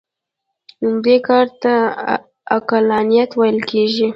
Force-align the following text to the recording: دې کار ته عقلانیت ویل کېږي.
دې 1.03 1.17
کار 1.27 1.47
ته 1.61 1.73
عقلانیت 2.55 3.31
ویل 3.39 3.59
کېږي. 3.71 4.09